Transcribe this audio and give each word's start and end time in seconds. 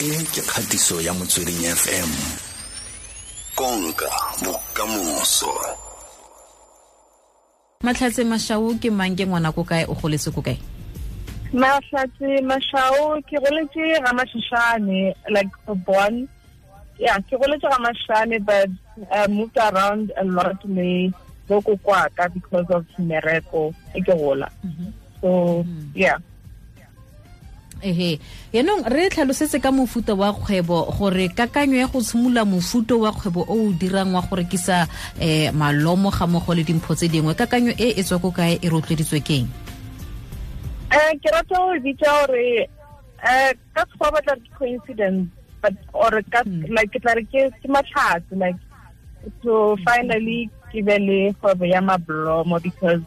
e 0.00 0.24
ke 0.32 0.40
kgatiso 0.40 0.96
ya 1.00 1.12
motsweding 1.12 1.60
fm 1.76 2.08
konka 3.54 4.08
bokamoso. 4.40 5.52
Matlhatse 7.84 8.24
mašau 8.24 8.80
ke 8.80 8.88
mang 8.88 9.12
ke 9.12 9.28
ngwana 9.28 9.52
ko 9.52 9.60
kae? 9.60 9.84
O 9.84 9.92
goletse 9.92 10.32
ko 10.32 10.40
kae? 10.40 10.56
Mahlatse 11.52 12.40
mashao 12.40 13.20
ke 13.28 13.36
goletse 13.44 14.00
ga 14.00 14.12
mashišane 14.16 15.12
like 15.28 15.52
born. 15.84 16.24
Yeah 16.96 17.20
ke 17.28 17.36
goletse 17.36 17.68
ga 17.68 17.76
mashane 17.84 18.40
but 18.40 18.72
uh, 19.12 19.28
moved 19.28 19.58
around 19.60 20.12
a 20.16 20.24
lot 20.24 20.56
le 20.64 21.12
boko 21.46 21.76
kwaka 21.76 22.32
because 22.32 22.72
of 22.72 22.88
mereko 22.96 23.74
e 23.92 24.00
ke 24.00 24.16
gola. 24.16 24.48
So 25.20 25.66
yeah 25.92 26.16
ehe. 27.82 28.20
Yaanong 28.52 28.86
re 28.88 29.08
tlhalosetse 29.08 29.60
ka 29.60 29.70
mofuta 29.72 30.14
wa 30.14 30.32
kgwebo 30.32 30.90
gore 30.98 31.28
kakanyo 31.28 31.76
ya 31.80 31.86
go 31.86 32.00
tshimola 32.00 32.44
mofuta 32.44 32.96
wa 32.96 33.12
kgwebo 33.12 33.44
o 33.48 33.68
o 33.68 33.72
dirang 33.72 34.14
wa 34.14 34.22
go 34.22 34.36
rekisa 34.36 34.88
um 35.20 35.56
malomo 35.56 36.10
ga 36.10 36.26
mogo 36.26 36.54
le 36.54 36.62
dimpho 36.64 36.94
tse 36.94 37.08
dingwe. 37.08 37.34
Kakanyo 37.34 37.72
e 37.78 37.94
e 37.96 38.02
tswa 38.02 38.18
ko 38.18 38.30
kae 38.30 38.58
e 38.62 38.68
rotloeditswe 38.68 39.20
keng 39.20 39.48
um 40.90 41.18
ke 41.22 41.28
rata 41.30 41.54
go 41.54 41.74
bitsa 41.84 42.10
gore 42.26 42.66
um 43.22 43.54
ka 43.74 43.82
sekgoa 43.86 44.10
batla 44.14 44.34
ke 44.36 44.50
coincidence 44.58 45.28
but 45.62 45.74
or 45.92 46.10
ka 46.32 46.42
like 46.68 46.90
ke 46.90 46.98
tla 46.98 47.14
re 47.14 47.24
ke 47.30 47.46
matlhatse 47.68 48.34
like 48.34 48.58
to 49.42 49.76
finally 49.86 50.50
ke 50.72 50.82
be 50.82 50.96
le 50.98 51.20
kgwebo 51.38 51.64
ya 51.68 51.80
mablomo 51.80 52.58
because 52.62 53.02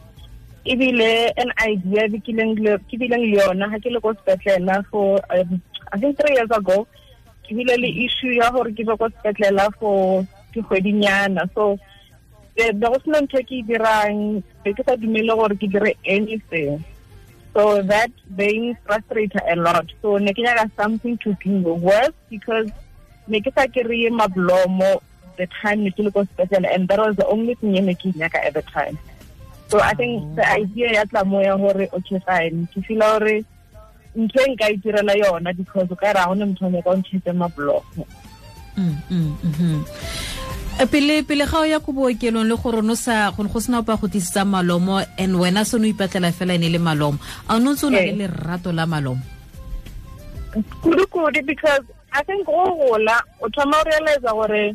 ebile 0.64 1.32
an 1.36 1.50
idea 1.68 2.08
ke 2.08 2.32
bileng 2.32 3.24
le 3.24 3.30
yona 3.36 3.70
ga 3.72 3.78
ke 3.78 3.90
le 3.92 4.00
ko 4.00 4.14
sepetlela 4.16 4.84
for 4.90 5.20
um, 5.36 5.60
i 5.92 5.98
think 5.98 6.16
three 6.18 6.34
years 6.36 6.50
ago 6.50 6.86
ke 7.44 7.52
bile 7.52 7.76
le 7.76 7.90
issue 8.06 8.32
ya 8.40 8.48
gore 8.50 8.72
ke 8.72 8.86
be 8.88 8.96
ko 8.96 9.08
sepetlela 9.12 9.68
for 9.78 10.24
dikgwedinyana. 10.54 11.48
So 11.54 11.78
be 12.56 12.72
go 12.72 12.96
sena 13.04 13.20
ntho 13.20 13.42
ke 13.44 13.60
e 13.60 13.66
dirang 13.68 14.42
be 14.64 14.72
ke 14.72 14.82
sa 14.86 14.96
dumele 14.96 15.36
gore 15.36 15.56
ke 15.58 15.68
dire 15.68 15.92
anything. 16.04 16.84
So 17.54 17.82
that 17.82 18.10
being 18.34 18.76
frustrated 18.86 19.42
a 19.46 19.56
lot. 19.56 19.86
So 20.02 20.16
ne 20.18 20.32
ke 20.32 20.46
nyaka 20.46 20.70
something 20.76 21.18
to 21.18 21.34
do 21.42 21.74
worse 21.74 22.16
because 22.30 22.70
ne 23.28 23.40
ke 23.40 23.52
sa 23.52 23.66
kry-e 23.66 24.10
mablomo 24.10 25.02
the 25.36 25.46
time 25.60 25.84
ne 25.84 25.90
ke 25.90 26.06
le 26.06 26.10
ko 26.10 26.24
sepetlela 26.24 26.72
and 26.72 26.88
that 26.88 26.98
was 26.98 27.16
the 27.16 27.26
only 27.26 27.54
thing 27.54 27.76
e 27.76 27.80
ne 27.80 27.94
ke 27.94 28.14
nyaka 28.14 28.40
at 28.40 28.54
the 28.54 28.62
time 28.62 28.96
so 29.68 29.80
i 29.80 29.94
think 29.94 30.22
the 30.36 30.44
idea 30.60 30.92
ya 30.92 31.06
tlamo 31.06 31.42
ya 31.42 31.56
gore 31.56 31.88
okay 31.92 32.20
fine 32.20 32.66
ke 32.74 32.80
fila 32.82 33.18
gore 33.18 33.44
ntho 34.16 34.40
e 34.46 34.52
nka 34.52 34.70
itirela 34.70 35.14
yona 35.14 35.52
because 35.52 35.88
o 35.90 35.96
ka 35.96 36.12
re 36.12 36.14
ga 36.14 36.26
gone 36.26 36.44
motho 36.44 36.66
o 36.66 36.70
nyaka 36.70 36.90
o 36.90 37.32
mablogo 37.32 38.06
pele 40.90 41.22
pele 41.22 41.46
ga 41.46 41.58
o 41.60 41.64
ya 41.64 41.80
ko 41.80 41.92
bookelong 41.92 42.46
le 42.46 42.56
gore 42.56 42.82
no 42.82 42.94
sa 42.94 43.30
go 43.30 43.44
go 43.44 43.60
sena 43.60 43.78
opa 43.78 43.96
go 43.96 44.06
tlisetsa 44.08 44.44
malomo 44.44 45.02
and 45.18 45.34
wena 45.34 45.64
se 45.64 45.78
no 45.78 45.86
ipatlela 45.86 46.32
fela 46.32 46.54
e 46.54 46.58
ne 46.58 46.68
le 46.68 46.78
malomo 46.78 47.18
a 47.48 47.54
o 47.54 47.58
ne 47.58 47.70
ntse 47.70 47.86
o 47.86 47.90
na 47.90 47.98
le 47.98 48.10
eh. 48.10 48.16
lerato 48.16 48.72
la 48.72 48.86
malomo? 48.86 49.22
Kudu-kudu 50.82 51.46
because 51.46 51.86
i 52.12 52.22
think 52.22 52.46
go 52.46 52.74
gola 52.74 53.22
o 53.40 53.48
thoma 53.50 53.78
o 53.78 53.84
realize 53.86 54.22
gore 54.22 54.74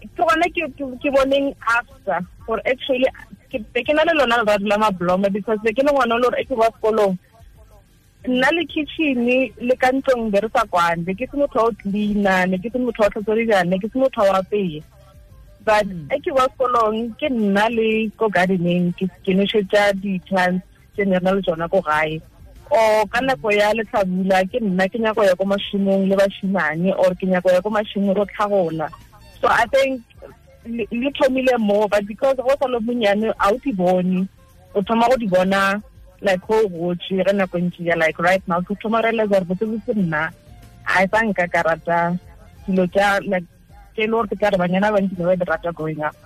ke 0.00 0.20
gona 0.20 0.46
ke 0.52 1.08
boneng 1.12 1.54
after 1.68 2.20
gore 2.46 2.60
actually 2.64 3.08
ke 3.58 3.92
na 3.94 4.04
le 4.04 4.12
lona 4.14 4.42
lerato 4.42 4.66
la 4.66 4.76
mabloma 4.76 5.32
because 5.32 5.58
be 5.62 5.72
ke 5.72 5.82
le 5.82 5.92
ngwana 5.92 6.14
o 6.14 6.18
le 6.18 6.28
gore 6.28 6.40
e 6.40 6.44
ke 6.44 6.54
ba 6.56 6.68
sekolong. 6.74 7.16
Nna 8.26 8.48
le 8.56 8.64
kitchen 8.66 9.26
le 9.68 9.76
ka 9.76 9.90
ntlong 9.92 10.30
be 10.32 10.40
re 10.40 10.48
sa 10.54 10.64
kwane 10.64 11.04
be 11.04 11.14
ke 11.14 11.28
se 11.30 11.36
motho 11.36 11.68
o 11.68 11.70
cleana 11.82 12.48
ne 12.48 12.58
ke 12.58 12.72
se 12.72 12.78
motho 12.78 13.02
wa 13.02 13.10
tlhatswa 13.10 13.36
dijana 13.36 13.70
ne 13.70 13.78
ke 13.78 13.88
se 13.92 13.98
motho 13.98 14.26
wa 14.28 14.40
apeye. 14.40 14.82
But 15.64 15.86
e 16.12 16.20
ke 16.20 16.30
wa 16.34 16.48
sekolong 16.52 17.14
ke 17.20 17.28
nna 17.30 17.68
le 17.72 18.10
ko 18.16 18.28
gardening 18.28 18.92
ke 18.98 19.32
nošetša 19.32 20.00
di-plants 20.00 20.64
tse 20.94 21.04
ne 21.04 21.18
re 21.18 21.24
na 21.24 21.36
le 21.36 21.42
tsona 21.42 21.68
ko 21.68 21.80
gae. 21.80 22.20
O 22.72 23.06
ka 23.12 23.20
nako 23.20 23.52
ya 23.52 23.72
letlhabula 23.76 24.40
ke 24.50 24.58
nna 24.60 24.88
ke 24.88 24.98
nyako 24.98 25.24
ya 25.24 25.34
ko 25.36 25.44
mašimong 25.44 26.08
le 26.08 26.16
bašimane 26.16 26.90
or 26.96 27.12
ke 27.14 27.28
nyako 27.28 27.52
ya 27.52 27.60
ko 27.60 27.70
mašimong 27.70 28.16
ro 28.16 28.24
tlhagola 28.24 28.88
so 29.44 29.48
i 29.52 29.66
think 29.66 30.00
le 30.64 31.10
thomile 31.12 31.58
mo 31.58 31.88
but 31.88 32.06
because 32.06 32.36
go 32.36 32.54
sa 32.58 32.66
le 32.66 32.78
monyane 32.80 33.32
a 33.38 33.52
o 33.52 33.58
di 33.58 33.72
bone. 33.72 34.28
O 34.74 34.82
thoma 34.82 35.08
go 35.08 35.16
di 35.16 35.26
bona 35.26 35.80
like 36.20 36.40
go 36.46 36.68
gotse 36.68 37.12
re 37.12 37.32
nako 37.32 37.58
ntse 37.60 37.84
ya 37.84 37.94
like 37.96 38.18
right 38.18 38.42
now 38.48 38.60
ke 38.60 38.74
thoma 38.80 39.02
realize 39.02 39.28
gore 39.28 39.44
botse 39.44 39.92
nna 39.94 40.32
a 40.86 41.06
sa 41.08 41.20
nka 41.20 41.44
ka 41.52 41.60
rata 41.62 42.16
dilo 42.66 42.86
tsa 42.88 43.20
like 43.28 43.46
ke 43.94 44.08
ke 44.08 44.36
ka 44.40 44.48
re 44.50 44.56
banyana 44.58 44.92
ba 44.92 44.98
ntse 45.00 45.20
ba 45.20 45.36
di 45.36 45.44
rata 45.44 45.72
going 45.72 46.00
up. 46.02 46.16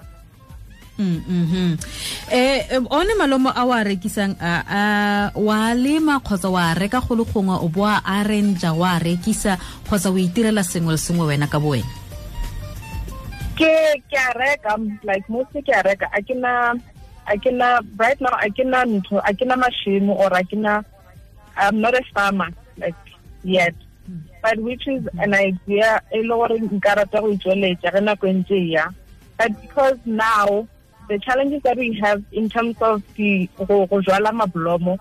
Mm 0.99 1.79
eh 2.29 2.77
one 2.91 3.13
malomo 3.17 3.49
a 3.55 3.65
wa 3.65 3.81
rekisang 3.81 4.37
a 4.41 5.31
wa 5.33 5.73
lema 5.73 6.21
kgotsa 6.21 6.51
wa 6.53 6.75
reka 6.75 7.01
go 7.01 7.15
le 7.17 7.25
gongwe 7.25 7.57
o 7.57 7.69
bo 7.69 7.87
a 7.89 8.19
renja 8.21 8.77
wa 8.77 8.99
rekisa 8.99 9.57
kgotsa 9.87 10.11
o 10.13 10.19
itirela 10.19 10.61
sengwe 10.61 10.93
le 10.93 11.01
sengwe 11.01 11.25
wena 11.27 11.49
ka 11.49 11.57
bo 11.57 11.73
wena 11.73 11.89
ke 13.59 13.73
ke 14.11 14.19
a 14.19 14.31
reka 14.39 14.77
like 15.03 15.29
mostly 15.29 15.63
ke 15.63 15.75
a 15.75 15.83
reka. 15.89 16.07
A 16.15 16.23
ke 16.23 16.37
na 16.37 16.53
a 17.27 17.37
ke 17.39 17.51
na 17.53 17.81
right 17.97 18.21
now 18.21 18.39
a 18.39 18.49
ke 18.51 18.65
na 18.65 18.85
ntho 18.85 19.19
a 19.19 19.35
ke 19.35 19.45
na 19.47 19.57
mashimo 19.57 20.15
or 20.15 20.31
a 20.33 20.43
ke 20.45 20.55
na 20.55 20.83
i'm 21.57 21.81
not 21.81 21.95
a 21.95 22.03
farmer 22.15 22.49
like 22.79 22.95
yet. 23.43 23.75
But 24.43 24.61
which 24.61 24.87
is 24.89 25.09
an 25.19 25.35
idea 25.35 26.01
e 26.15 26.23
le 26.23 26.35
gore 26.41 26.59
nka 26.59 26.97
rata 27.03 27.21
go 27.21 27.35
itsweletša 27.35 27.95
ge 27.99 28.03
nako 28.07 28.33
ntse 28.41 28.59
ya. 28.71 28.89
But 29.37 29.61
because 29.61 29.99
now 30.07 30.67
the 31.09 31.19
challenges 31.19 31.63
that 31.63 31.77
we 31.77 31.93
have 32.03 32.23
in 32.33 32.49
terms 32.49 32.77
of 32.81 33.03
the 33.17 33.49
go 33.57 33.87
jwala 33.87 34.31
mablomo 34.31 34.99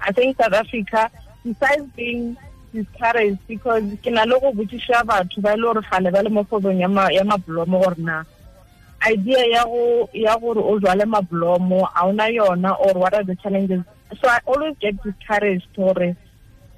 i 0.00 0.12
think 0.12 0.36
south 0.36 0.52
africa 0.52 1.10
besides 1.44 1.84
being 1.96 2.36
discouraged 2.72 3.38
because 3.48 3.84
ke 4.02 4.10
na 4.12 4.24
le 4.24 4.40
go 4.40 4.52
botsiša 4.52 5.04
batho 5.04 5.40
ba 5.42 5.52
e 5.52 5.56
le 5.56 5.62
gore 5.62 5.82
gale 5.90 6.10
ba 6.10 6.22
le 6.22 6.30
mo 6.30 6.44
kgwebong 6.44 6.80
ya 6.80 7.24
mablomo 7.24 7.80
gore 7.82 7.96
na 7.98 8.24
idea 9.10 9.44
ya 9.46 9.64
go 9.64 10.08
ya 10.12 10.36
gore 10.38 10.60
o 10.60 10.78
jwale 10.80 11.04
mablomo 11.04 11.88
a 11.94 12.06
ona 12.06 12.28
yona 12.28 12.72
or 12.80 12.94
what 12.94 13.14
are 13.14 13.24
the 13.24 13.36
challenges? 13.36 13.82
So 14.20 14.28
i 14.28 14.38
always 14.46 14.76
get 14.80 15.02
discouraged 15.02 15.66
gore 15.76 16.16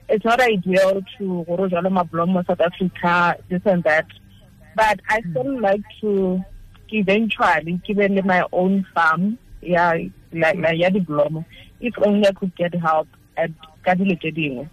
it's 0.09 0.25
not 0.25 0.41
ideal 0.41 1.03
to 1.19 1.45
go 1.45 1.69
jwale 1.69 1.91
mablomo 1.91 2.47
south 2.47 2.61
africa 2.61 3.37
this 3.49 3.63
and 3.65 3.83
that. 3.85 4.07
But 4.77 5.01
i 5.09 5.21
hmm. 5.21 5.31
still 5.31 5.61
like 5.61 5.85
to 6.01 6.45
eventually 6.93 7.81
give 7.87 7.99
le 7.99 8.23
my 8.23 8.45
own 8.53 8.87
farm 8.95 9.39
ya 9.63 9.93
like, 10.33 10.57
like 10.57 10.79
ya 10.79 10.91
diblomo 10.91 11.45
if 11.81 11.95
only 12.05 12.27
i 12.27 12.33
could 12.33 12.55
get 12.57 12.75
help 12.75 13.09
at 13.37 13.51
ka 13.83 13.95
dilo 13.95 14.17
tse 14.21 14.31
dingwe 14.31 14.69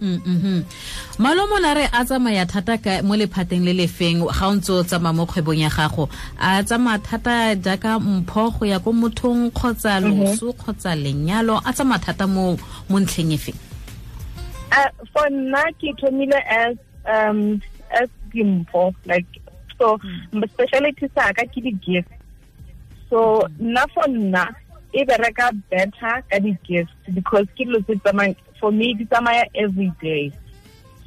malomo 0.00 1.60
na 1.60 1.74
re 1.74 1.84
a 1.92 2.04
tsamaya 2.04 2.46
thata 2.48 2.78
ka 2.78 3.02
mo 3.02 3.14
lephateng 3.14 3.64
le 3.64 3.72
lefeng 3.76 4.24
ga 4.24 4.46
o 4.48 4.54
ntse 4.56 4.70
o 4.72 4.82
tsamaya 4.82 5.14
mo 5.14 5.26
kgwebong 5.26 5.60
ya 5.60 5.68
gago. 5.68 6.08
A 6.40 6.62
tsamaya 6.64 6.98
thata 6.98 7.54
jaaka 7.56 8.00
mpho 8.00 8.50
go 8.58 8.64
ya 8.64 8.78
ko 8.78 8.92
mothong 8.92 9.50
kgotsa 9.52 10.00
loso 10.00 10.52
kgotsa 10.52 10.96
lenyalo 10.96 11.60
a 11.64 11.72
tsamaya 11.72 12.00
thata 12.00 12.26
mo 12.26 12.56
mo 12.88 12.96
ntlheng 12.98 13.32
efeng 13.36 13.58
for 15.12 15.26
nna 15.30 15.62
ke 15.78 15.92
thomile 15.98 16.38
as 16.46 16.76
um 17.04 17.60
as 17.90 18.08
dimpho 18.32 18.94
like 19.04 19.26
so 19.78 19.98
speciality 20.52 21.10
sa 21.14 21.32
ka 21.32 21.42
ke 21.50 21.58
di-gift. 21.60 22.08
So 23.10 23.48
nna 23.58 23.84
for 23.90 24.06
nna 24.06 24.46
e 24.94 25.04
bereka 25.04 25.50
better 25.70 26.22
ka 26.30 26.38
di-gift 26.38 26.94
because 27.14 27.46
ke 27.58 27.66
dilo 27.66 27.82
tse 27.82 27.98
tsamayang 27.98 28.36
for 28.60 28.70
me 28.70 28.94
di 28.94 29.04
tsamaya 29.08 29.44
every 29.54 29.90
day 30.00 30.30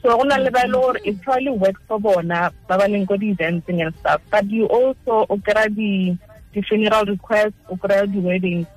so 0.02 0.18
go 0.18 0.24
na 0.28 0.38
le 0.41 0.52
ba 0.52 0.66
e 0.66 0.68
le 0.68 0.78
gore 0.81 1.00
it 1.06 1.22
probably 1.22 1.53
works 1.63 1.81
for 1.88 2.00
bona 2.00 2.51
ba 2.68 2.77
ba 2.77 2.86
leng 2.92 3.07
ko 3.07 3.16
di-eventsing 3.16 3.81
and 3.86 3.95
stuff 4.01 4.22
but 4.30 4.50
you 4.50 4.66
also 4.68 5.25
o 5.30 5.38
kry-a 5.38 5.69
di-funeral 5.69 7.06
requests 7.06 7.60
o 7.69 7.77
kry-a 7.77 8.07
di-weddings 8.07 8.68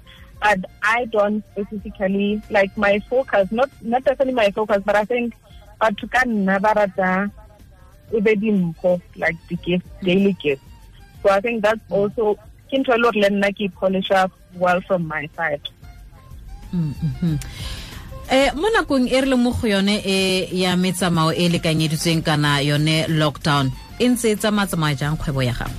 but 0.41 0.61
I 0.83 1.07
don't 1.07 1.43
specifically 1.53 2.43
like 2.51 2.77
my 2.77 3.01
focus, 3.11 3.51
not 3.51 3.71
not 3.83 4.05
definitely 4.05 4.35
my 4.35 4.51
focus, 4.51 4.83
but 4.85 4.97
I 4.97 5.05
think 5.05 5.35
but 5.81 5.97
to 5.99 6.07
can 6.09 6.45
never 6.45 6.73
rata 6.77 7.31
mpho 8.13 9.01
like 9.17 9.37
the 9.49 9.57
gift, 9.57 9.87
daily 10.03 10.33
gift. 10.35 10.63
So 11.23 11.31
I 11.31 11.41
think 11.41 11.63
that's 11.63 11.81
also 11.91 12.39
kinto 12.71 12.95
a 12.95 12.99
lot 12.99 13.17
learn 13.17 13.43
keep 13.55 13.75
polish 13.75 14.11
up 14.11 14.33
well 14.55 14.81
from 14.83 15.07
my 15.09 15.29
side. 15.37 15.63
Mm-hmm. 16.75 17.37
Eh 18.31 18.51
mo 18.55 18.67
nakong 18.75 19.07
e 19.07 19.21
re 19.21 19.27
le 19.27 19.37
mo 19.37 19.55
go 19.55 19.67
yone 19.67 20.03
e 20.03 20.49
ya 20.51 20.75
metsamao 20.77 21.31
e 21.31 21.49
lekanyeditsweng 21.49 22.25
kana 22.27 22.59
yone 22.63 23.07
lockdown 23.09 23.71
e 23.99 24.09
ntse 24.09 24.35
e 24.35 24.37
tsamatsamaya 24.37 24.99
jang 24.99 25.17
kgwebo 25.17 25.43
ya 25.43 25.55
gago? 25.55 25.79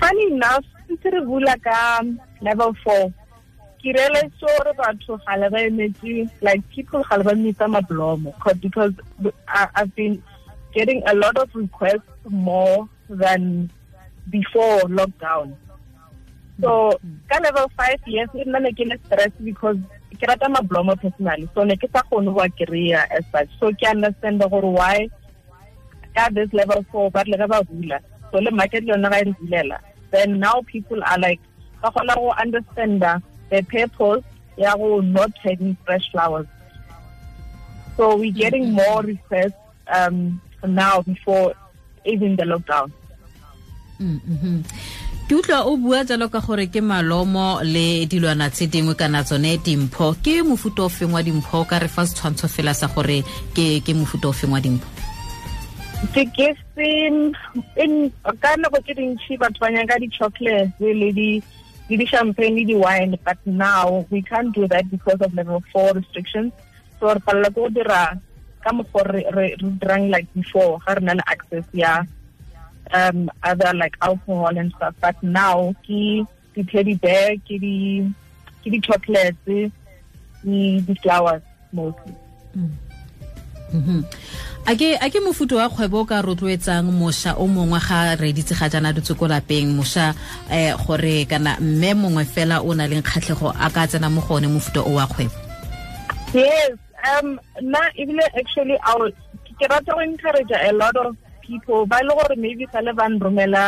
Funny 0.00 0.32
enough 0.32 0.64
ntse 0.88 1.10
re 1.12 1.20
bula 1.20 1.54
ka 1.60 2.00
level 2.40 2.72
four. 2.84 3.12
Ke 3.80 3.92
realize 3.92 4.32
gore 4.40 4.72
batho 4.76 5.20
ga 5.24 5.36
le 5.36 5.48
ba 5.52 5.58
emetse 5.68 6.28
like 6.40 6.64
people 6.72 7.04
ga 7.04 7.16
le 7.16 7.24
ba 7.24 7.32
metsa 7.36 7.68
mablomo 7.68 8.32
because 8.60 8.92
I've 9.48 9.94
been 9.94 10.22
getting 10.72 11.02
a 11.06 11.14
lot 11.14 11.36
of 11.36 11.48
requests 11.54 12.08
more 12.28 12.88
than 13.08 13.70
before 14.30 14.80
lockdown. 14.88 15.56
So 16.60 16.96
ka 17.28 17.36
level 17.44 17.68
five 17.76 18.00
yes 18.06 18.28
e 18.32 18.44
nna 18.44 18.60
ne 18.64 18.72
ke 18.72 18.84
le 18.88 18.96
stress 19.04 19.32
because 19.44 19.76
ke 20.20 20.28
rata 20.28 20.48
mablomo 20.52 20.94
personally 21.00 21.48
so 21.54 21.64
ne 21.64 21.76
ke 21.76 21.88
sa 21.92 22.02
kgone 22.04 22.28
go 22.36 22.44
kry-a 22.60 23.08
as 23.10 23.24
such. 23.32 23.48
So 23.58 23.72
ke 23.72 23.88
understand 23.88 24.40
gore 24.40 24.70
why 24.78 25.08
ka 26.14 26.28
this 26.32 26.52
level 26.52 26.84
four 26.92 27.10
ba 27.10 27.24
le 27.26 27.48
ba 27.48 27.64
bula 27.64 28.00
so 28.30 28.38
le 28.38 28.50
market 28.50 28.84
le 28.84 28.92
yona 28.94 29.10
ga 29.10 29.22
e 29.24 29.32
bulela 29.40 29.78
then 30.10 30.38
now 30.38 30.60
people 30.66 31.00
are 31.04 31.18
like 31.18 31.40
ba 31.82 31.90
kgona 31.90 32.14
go 32.14 32.30
understand 32.36 33.00
the 33.00 33.62
purpose 33.74 34.24
ya 34.56 34.76
go 34.76 35.00
not 35.00 35.32
having 35.38 35.76
fresh 35.84 36.10
flowers. 36.12 36.46
So 37.96 38.16
we're 38.16 38.32
getting 38.32 38.64
mm 38.70 38.76
-hmm. 38.76 38.84
more 38.84 39.00
requests 39.02 39.60
um, 39.88 40.40
now 40.64 41.02
before 41.02 41.54
even 42.04 42.36
the 42.36 42.44
lockdown. 42.44 42.92
Mm 44.00 44.20
-hmm. 44.24 44.56
Ke 45.30 45.38
utlwa 45.38 45.62
o 45.62 45.76
bua 45.78 46.02
jalo 46.02 46.26
ka 46.26 46.40
gore 46.42 46.66
ke 46.66 46.80
malomo 46.82 47.62
le 47.62 48.02
dilwana 48.10 48.50
tse 48.50 48.66
dingwe 48.66 48.98
kana 48.98 49.22
tsone 49.22 49.62
dimpho. 49.62 50.18
Ke 50.18 50.42
mofuta 50.42 50.82
o 50.82 50.90
wa 51.06 51.22
dimpho? 51.22 51.62
Ka 51.70 51.78
re 51.78 51.86
fa 51.86 52.02
setshwantsho 52.02 52.50
fela 52.50 52.74
sa 52.74 52.90
gore 52.90 53.22
ke 53.54 53.78
ke 53.78 53.94
mofuta 53.94 54.26
o 54.26 54.34
wa 54.50 54.58
dimpho? 54.58 54.90
Ke 56.10 56.26
ke 56.34 56.50
ka 58.42 58.50
nako 58.58 58.82
tse 58.82 58.92
dintšhi 58.98 59.38
batho 59.38 59.62
ba 59.62 59.70
nyaka 59.70 60.02
di-chocolate 60.02 60.74
le 60.82 61.14
di 61.14 61.38
le 61.86 61.94
di-champagne 61.94 62.58
le 62.58 62.64
di-wine 62.66 63.14
but 63.22 63.38
now 63.46 64.02
we 64.10 64.22
can't 64.26 64.50
do 64.50 64.66
that 64.66 64.82
because 64.90 65.22
of 65.22 65.30
level 65.38 65.62
four 65.70 65.94
restrictions. 65.94 66.50
So 66.98 67.06
re 67.06 67.22
palela 67.22 67.54
ke 67.54 67.62
go 67.62 67.70
dira 67.70 68.18
ka 68.66 68.74
mokgwa 68.74 69.06
re 69.30 69.54
dirang 69.62 70.10
like 70.10 70.26
before 70.34 70.82
ga 70.82 70.98
re 70.98 71.06
na 71.06 71.14
le 71.14 71.22
access 71.30 71.62
ya 71.70 72.02
um 72.92 73.30
other 73.42 73.72
like 73.74 73.96
alcohol 74.02 74.56
and 74.56 74.72
stuff. 74.76 74.94
But 75.00 75.16
now 75.22 75.74
ke 75.86 76.26
di 76.54 76.62
teddy 76.66 76.94
bear 76.98 77.36
ke 77.46 77.58
di 77.58 78.06
ke 78.62 78.68
di 78.70 78.78
chocolates 78.80 79.38
ke 79.46 79.70
di 80.42 80.94
flowers 81.02 81.42
mostly. 81.72 82.14
Mm 83.70 83.82
-hmm. 83.86 84.00
a 84.66 84.74
ke 84.74 84.98
a 84.98 85.06
ke 85.06 85.22
mofuto 85.22 85.54
wa 85.62 85.70
kgwebo 85.70 86.02
ka 86.02 86.18
rotloetsang 86.26 86.90
mošwa 86.90 87.38
o 87.38 87.46
mongwe 87.46 87.78
ga 87.78 88.18
reditse 88.18 88.58
ga 88.58 88.66
jana 88.66 88.90
dutse 88.90 89.14
ko 89.14 89.30
lapeng. 89.30 89.70
Mošwa 89.78 90.10
um 90.50 90.74
gore 90.82 91.24
kana 91.30 91.56
mme 91.62 91.94
mongwe 91.94 92.24
fela 92.26 92.58
o 92.58 92.74
na 92.74 92.90
leng 92.90 93.06
kgatlhego 93.06 93.54
a 93.54 93.70
ka 93.70 93.86
tsena 93.86 94.10
mo 94.10 94.20
gone 94.26 94.50
mofuto 94.50 94.82
o 94.82 94.98
wa 94.98 95.06
kgwebo. 95.06 95.38
Yes 96.34 96.74
um 97.06 97.38
na 97.62 97.80
ebile 97.96 98.26
actually 98.36 98.76
ke 99.58 99.64
rata 99.68 99.92
go 99.92 100.00
encourage 100.00 100.50
a 100.50 100.72
lot 100.72 100.96
of 100.96 101.16
people 101.50 101.82
ba 101.90 101.98
le 102.06 102.14
gore 102.14 102.36
maybe 102.38 102.64
sa 102.72 102.80
le 102.86 102.94
ba 102.94 103.10
nromela 103.10 103.64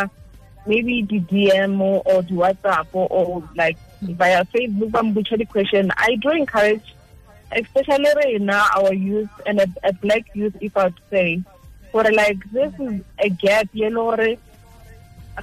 maybe 0.71 1.03
di-dm 1.03 1.75
or 1.83 2.23
di-whatsapp 2.23 2.87
or 2.95 3.43
like 3.59 3.79
via 4.03 4.47
facebook 4.55 4.91
ba 4.95 5.03
mbutša 5.03 5.39
di-question. 5.43 5.91
I 5.99 6.15
do 6.23 6.31
encourage 6.31 6.95
especially 7.51 8.13
rena 8.17 8.63
our 8.79 8.95
youth 8.95 9.35
and 9.47 9.61
a, 9.61 9.67
a 9.85 9.93
black 10.05 10.25
youth 10.35 10.57
if 10.61 10.73
i 10.77 10.85
would 10.85 11.01
say 11.11 11.43
gore 11.93 12.13
like 12.13 12.41
this 12.53 12.73
is 12.81 13.03
a 13.19 13.29
gap 13.29 13.69
ye 13.75 13.91
le 13.91 14.01
gore 14.07 14.31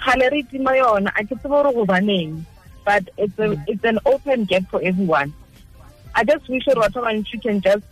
gale 0.06 0.26
re 0.34 0.40
itima 0.44 0.74
yona 0.80 1.14
a 1.20 1.22
ke 1.28 1.36
tsebe 1.36 1.54
gore 1.54 1.74
go 1.78 1.86
baneng 1.86 2.42
but 2.86 3.06
it's 3.18 3.38
a, 3.38 3.54
it's 3.68 3.84
an 3.84 4.00
open 4.06 4.46
gap 4.46 4.64
for 4.72 4.82
everyone. 4.82 5.34
I 6.16 6.24
just 6.24 6.50
wish 6.50 6.66
gore 6.66 6.82
batho 6.82 7.06
bantši 7.06 7.42
can 7.44 7.62
just 7.62 7.86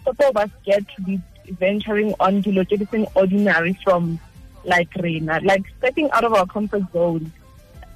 stop 0.00 0.20
of 0.28 0.36
us 0.36 0.50
get 0.64 0.82
to 0.96 1.02
be 1.02 1.20
venturing 1.60 2.14
on 2.20 2.42
dilo 2.42 2.64
tse 2.64 2.76
di 2.76 3.06
ordinary 3.14 3.74
from 3.84 4.18
like 4.64 4.90
rena 4.96 5.40
like 5.44 5.64
stepping 5.78 6.10
out 6.10 6.24
of 6.24 6.34
our 6.34 6.46
comfort 6.46 6.82
zone 6.92 7.30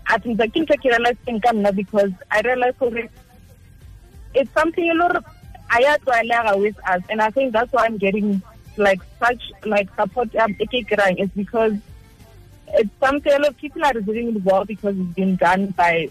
i 0.07 0.19
think 0.19 0.39
ke 0.39 0.63
ntho 0.63 0.79
ke 0.83 0.95
realizeng 0.95 1.43
ka 1.43 1.53
nna 1.53 1.75
because 1.83 2.13
i 2.31 2.41
realize 2.41 2.75
gore 2.79 3.05
it's 4.35 4.53
something 4.55 4.85
you 4.85 4.95
know 4.95 5.11
I 5.71 5.83
had 5.83 6.05
to 6.05 6.59
with 6.59 6.77
us 6.89 7.03
and 7.09 7.23
I 7.23 7.31
think 7.31 7.53
that's 7.53 7.73
why 7.73 7.85
I'm 7.85 7.97
getting 7.97 8.43
like 8.77 9.01
such 9.21 9.53
like 9.65 9.89
support 9.95 10.35
um, 10.37 10.57
is 10.59 11.31
because 11.37 11.75
it's 12.69 12.91
something 12.99 13.33
a 13.33 13.39
lot 13.39 13.49
of 13.49 13.57
people 13.57 13.85
are 13.85 13.93
doing 13.93 14.35
it 14.35 14.45
well 14.45 14.65
because 14.65 14.99
it's 14.99 15.15
been 15.15 15.37
done 15.37 15.67
by 15.69 16.09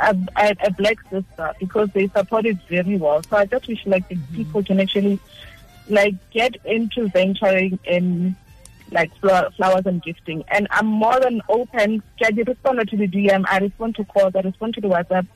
a, 0.00 0.16
a, 0.36 0.56
a, 0.64 0.70
black 0.72 0.96
sister 1.10 1.52
because 1.58 1.90
they 1.90 2.08
support 2.08 2.46
it 2.46 2.56
very 2.68 2.96
well. 2.96 3.22
So 3.28 3.36
I 3.36 3.44
just 3.46 3.68
wish 3.68 3.86
like 3.86 4.08
-hmm. 4.08 4.36
people 4.36 4.62
can 4.64 4.80
actually 4.80 5.18
like 5.90 6.14
get 6.30 6.56
into 6.64 7.08
venturing 7.08 7.78
in 7.84 8.36
like 8.90 9.14
flowers 9.16 9.86
and 9.86 10.02
gifting. 10.02 10.44
And 10.48 10.66
I'm 10.70 10.86
more 10.86 11.18
than 11.20 11.42
open. 11.48 12.02
I 12.22 12.28
respond 12.28 12.88
to 12.88 12.96
the 12.96 13.06
DM, 13.08 13.44
I 13.48 13.58
respond 13.58 13.96
to 13.96 14.04
calls, 14.04 14.34
I 14.34 14.40
respond 14.40 14.74
to 14.74 14.80
the 14.80 14.88
WhatsApp 14.88 15.26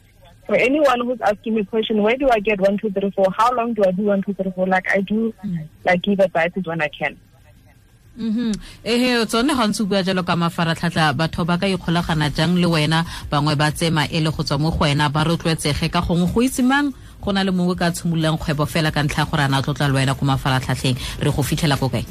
for 0.47 0.57
anyone 0.57 1.01
who's 1.01 1.21
asking 1.21 1.55
me 1.55 1.61
a 1.63 1.65
question, 1.65 2.03
where 2.03 2.17
do 2.17 2.29
I 2.29 2.39
get 2.41 2.61
one, 2.61 2.77
two, 2.79 2.91
three, 2.91 3.11
four? 3.11 3.27
How 3.37 3.53
long 3.55 3.75
do 3.75 3.83
I 3.85 3.93
do 3.93 4.03
one, 4.03 4.23
two, 4.23 4.35
three, 4.35 4.51
four? 4.51 4.67
Like 4.67 4.91
I 4.91 5.01
do, 5.01 5.33
like 5.85 6.03
give 6.03 6.21
advices 6.21 6.67
when 6.67 6.81
I 6.83 6.89
can. 6.89 7.17
mm 8.19 8.55
ehe 8.85 9.27
tsone 9.27 9.55
ga 9.59 9.67
ntse 9.67 9.83
bua 9.91 10.03
jalo 10.07 10.23
ka 10.23 10.37
mafaratlhatlha 10.39 11.13
batho 11.19 11.43
ba 11.45 11.59
ka 11.59 11.67
ikgolagana 11.67 12.31
jang 12.31 12.55
le 12.63 12.69
wena 12.71 13.03
bangwe 13.31 13.59
ba 13.59 13.73
tse 13.75 13.91
maele 13.91 14.31
go 14.31 14.43
tswa 14.47 14.59
mo 14.61 14.71
go 14.71 14.87
wena 14.87 15.11
ba 15.11 15.25
rotloetsege 15.27 15.91
ka 15.91 16.01
gongwe 16.01 16.31
go 16.31 16.41
itse 16.47 16.63
mang 16.63 16.95
go 17.21 17.33
na 17.33 17.43
le 17.43 17.51
mongwe 17.51 17.77
ka 17.77 17.91
tshimololang 17.91 18.39
kgwebo 18.39 18.67
fela 18.67 18.91
ka 18.91 19.03
ntlha 19.03 19.23
ya 19.23 19.31
gore 19.31 19.43
a 19.45 19.49
na 19.49 19.63
tlotla 19.63 19.89
le 19.89 19.95
wena 19.95 20.15
ko 20.15 20.25
mafaratlhatlheng. 20.25 20.97
Re 21.21 21.31
go 21.31 21.43
fitlhela 21.43 21.79
ko 21.79 21.89
kae? 21.89 22.05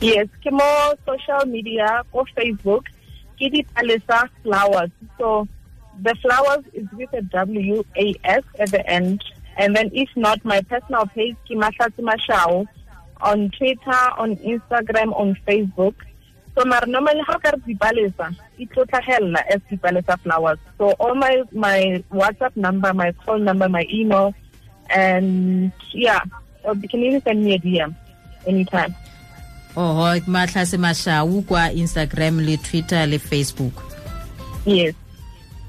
Yes 0.00 0.28
ke 0.42 0.50
mo 0.50 0.64
social 1.06 1.46
media 1.46 2.02
ko 2.12 2.24
facebook. 2.36 2.86
Ke 3.40 3.48
dipalesa 3.48 4.28
flowers. 4.42 4.90
So 5.16 5.48
the 6.02 6.14
flowers 6.20 6.64
is 6.72 6.86
with 6.92 7.12
a 7.14 7.22
W 7.22 7.84
A 7.96 8.14
S 8.24 8.44
at 8.58 8.70
the 8.70 8.86
end. 8.86 9.24
And 9.56 9.74
then 9.74 9.90
if 9.92 10.08
not, 10.16 10.44
my 10.44 10.60
personal 10.62 11.06
page, 11.06 11.36
Kimashatsi 11.48 12.00
Mashao, 12.00 12.66
on 13.20 13.50
Twitter, 13.50 14.02
on 14.16 14.36
Instagram, 14.36 15.12
on 15.18 15.36
Facebook. 15.46 15.94
So 16.60 16.66
my 16.66 16.78
normally 16.86 17.22
how 17.26 17.38
can 17.38 17.58
Dipalesa? 17.62 18.36
It 18.58 18.68
hell 18.76 19.36
as 19.48 19.62
Dipalesa 19.72 20.20
flowers. 20.20 20.58
So 20.76 20.90
all 21.00 21.14
my 21.14 21.42
my 21.52 22.04
WhatsApp 22.12 22.54
number, 22.54 22.92
my 22.92 23.12
call 23.12 23.38
number, 23.38 23.66
my 23.66 23.86
email, 23.90 24.34
and 24.90 25.72
yeah, 25.94 26.20
you 26.66 26.88
can 26.88 27.00
even 27.00 27.22
send 27.22 27.42
me 27.42 27.54
a 27.54 27.58
DM 27.58 27.94
anytime. 28.46 28.94
Oh, 29.74 30.20
matlhase 30.26 30.76
Mashao 30.76 31.46
kwa 31.46 31.72
Instagram 31.72 32.44
le 32.44 32.58
Twitter 32.58 33.06
le 33.06 33.18
Facebook. 33.18 33.72
Yes. 34.66 34.94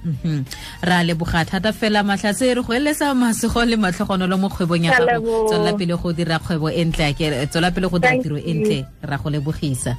Mhm. 0.04 0.46
ra 0.82 1.04
leboga 1.04 1.46
thata 1.46 1.72
fela 1.72 2.04
matlhatse 2.04 2.56
re 2.56 2.62
go 2.62 2.74
eletsa 2.74 3.14
masego 3.14 3.64
le 3.64 3.78
matlhogonolo 3.78 4.38
mo 4.40 4.50
kgwebong 4.50 4.86
ya 4.86 4.98
gago 4.98 5.46
tswela 5.48 5.78
pele 5.78 5.96
go 5.96 6.12
dira 6.12 6.40
kgwebo 6.40 6.72
e 6.74 6.84
ntle 6.86 7.14
tswela 7.46 7.72
pele 7.72 7.88
go 7.88 8.00
dira 8.00 8.18
tiro 8.18 8.38
e 8.38 8.54
ntle 8.54 8.86
ra 9.04 9.18
go 9.18 9.30
lebogisa 9.30 9.96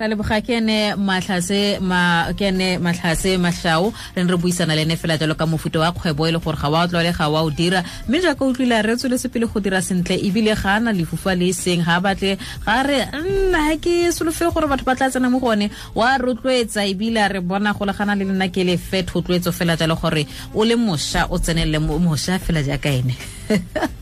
ra 0.00 0.08
leboga 0.08 0.40
ke 0.40 0.54
ene 0.56 0.96
matlhase 0.96 1.78
ma 1.84 2.32
ke 2.32 2.46
ene 2.48 2.68
matlhase 2.80 3.36
mashao 3.36 3.92
re 4.16 4.22
re 4.24 4.36
buisana 4.42 4.74
le 4.74 4.82
ene 4.86 4.96
fela 4.96 5.18
jalo 5.20 5.36
ka 5.36 5.44
mofuta 5.44 5.78
wa 5.82 5.92
kgwebo 5.92 6.26
e 6.26 6.32
le 6.32 6.38
gore 6.40 6.56
ga 6.56 6.70
wa 6.72 6.86
tlole 6.88 7.12
ga 7.12 7.28
wa 7.28 7.42
o 7.44 7.50
dira. 7.50 7.84
Mme 8.08 8.22
jaaka 8.24 8.44
utlwile 8.44 8.80
re 8.82 8.96
tsweletse 8.96 9.28
pele 9.28 9.46
go 9.46 9.60
dira 9.60 9.82
sentle 9.82 10.16
ebile 10.16 10.56
ga 10.56 10.80
ana 10.80 10.92
lefufa 10.92 11.36
le 11.36 11.52
seng 11.52 11.84
ga 11.84 12.00
batle 12.00 12.38
ga 12.64 12.82
re 12.88 13.00
nna 13.12 13.76
ke 13.76 14.08
solofe 14.08 14.48
gore 14.54 14.72
batho 14.72 14.88
ba 14.88 14.96
tla 14.96 15.10
tsena 15.12 15.28
mo 15.28 15.38
gone 15.38 15.68
wa 15.94 16.16
rotloetsa 16.16 16.88
ebile 16.88 17.28
re 17.28 17.40
bona 17.40 17.76
go 17.76 17.84
le 17.84 17.92
gana 17.92 18.16
le 18.16 18.24
lena 18.24 18.48
ke 18.48 18.64
le 18.64 18.78
fe 18.78 19.04
thotloetso 19.04 19.52
fela 19.52 19.76
jalo 19.76 20.00
gore 20.00 20.24
o 20.54 20.64
le 20.64 20.80
mošwa 20.80 21.28
o 21.28 21.36
tsenelele 21.36 21.78
mošwa 21.78 22.40
fela 22.40 22.64
jaaka 22.64 22.88
ene. 22.88 23.14
o 23.52 23.90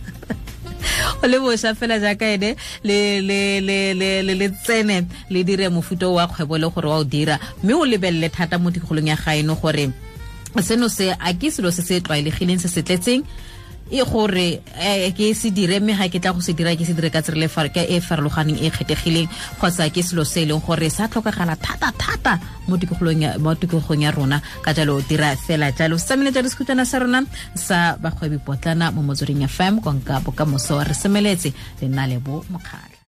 le 1.28 1.38
bošwa 1.38 1.74
fela 1.74 2.00
jaaka 2.00 2.26
ene 2.34 2.56
le 2.84 4.48
tsene 4.62 5.06
le 5.30 5.44
dire 5.44 5.68
mofuto 5.68 6.14
wa 6.14 6.26
kgwebo 6.26 6.58
le 6.58 6.68
gore 6.68 6.88
wa 6.88 6.98
o 6.98 7.04
dira. 7.04 7.38
Mme 7.62 7.74
o 7.74 7.84
lebelele 7.84 8.28
thata 8.30 8.58
mo 8.58 8.70
dikgolong 8.70 9.08
ya 9.08 9.16
gaeno 9.16 9.54
gore 9.54 9.90
seno 10.62 10.88
se 10.88 11.12
a 11.12 11.32
ke 11.34 11.50
selo 11.50 11.70
se 11.70 11.82
se 11.82 12.00
tlwaelegileng 12.00 12.58
se 12.58 12.68
se 12.68 12.82
tletseng 12.82 13.22
e 13.90 14.02
gore 14.04 14.60
eh, 14.76 15.12
ke 15.16 15.34
se 15.34 15.50
dire 15.50 15.80
mme 15.80 15.96
ga 15.96 16.08
ke 16.08 16.20
tla 16.20 16.32
go 16.32 16.40
se 16.40 16.52
dira 16.52 16.76
ke 16.76 16.84
se 16.84 16.92
dire 16.92 17.10
ka 17.10 17.22
tsere 17.22 17.48
e 17.48 18.00
farologaneng 18.00 18.60
e 18.60 18.70
kgethegileng 18.70 19.28
kgotsa 19.58 19.90
ke 19.90 20.02
selo 20.02 20.24
se 20.24 20.42
e 20.42 20.46
leng 20.46 20.60
gore 20.60 20.90
sa 20.90 21.08
tlhokagala 21.08 21.56
thata-thata 21.56 22.38
mo 22.68 22.76
tikologong 22.76 24.02
ya 24.02 24.10
rona. 24.10 24.42
Ka 24.62 24.72
jalo 24.72 25.00
dira 25.00 25.36
fela 25.36 25.72
jalo. 25.72 25.98
Se 25.98 26.14
ja 26.14 26.42
sekhutlwana 26.42 26.84
sa 26.84 26.98
rona 26.98 27.24
sa 27.54 27.96
bagwebi 27.96 28.38
potlana 28.38 28.92
mo 28.92 29.02
motsweding 29.02 29.48
fm 29.48 29.80
konka 29.80 30.20
bokamoso 30.20 30.80
re 30.84 30.94
semeletse 30.94 31.52
le 31.80 31.88
nna 31.88 32.06
lebo 32.06 32.44
mokgatlho 32.52 32.87